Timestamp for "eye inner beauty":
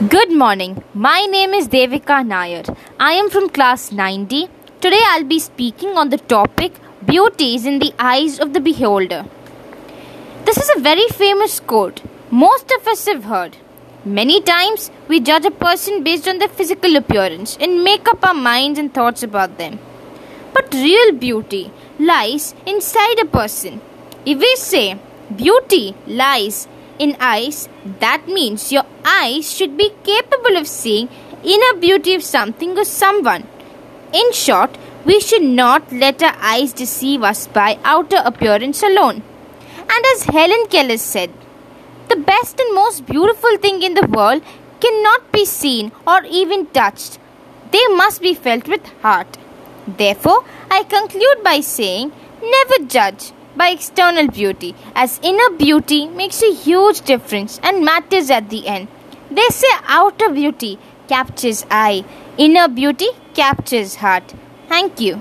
61.70-63.08